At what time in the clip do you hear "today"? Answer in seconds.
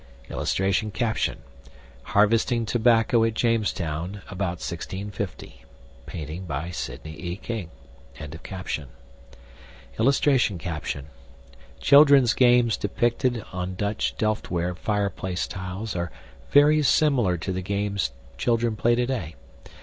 18.95-19.35